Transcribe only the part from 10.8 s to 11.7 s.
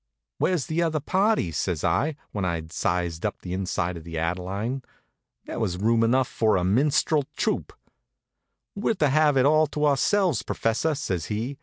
says he.